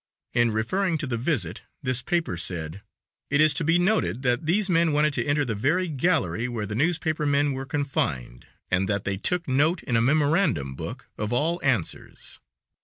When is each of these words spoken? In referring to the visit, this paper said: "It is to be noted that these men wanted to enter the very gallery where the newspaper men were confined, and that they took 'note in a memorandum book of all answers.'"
In 0.33 0.49
referring 0.49 0.97
to 0.97 1.05
the 1.05 1.15
visit, 1.15 1.61
this 1.83 2.01
paper 2.01 2.35
said: 2.35 2.81
"It 3.29 3.39
is 3.39 3.53
to 3.53 3.63
be 3.63 3.77
noted 3.77 4.23
that 4.23 4.47
these 4.47 4.67
men 4.67 4.93
wanted 4.93 5.13
to 5.13 5.23
enter 5.27 5.45
the 5.45 5.53
very 5.53 5.87
gallery 5.87 6.47
where 6.47 6.65
the 6.65 6.73
newspaper 6.73 7.27
men 7.27 7.51
were 7.51 7.67
confined, 7.67 8.47
and 8.71 8.89
that 8.89 9.05
they 9.05 9.17
took 9.17 9.47
'note 9.47 9.83
in 9.83 9.95
a 9.95 10.01
memorandum 10.01 10.73
book 10.73 11.07
of 11.19 11.31
all 11.31 11.59
answers.'" 11.63 12.39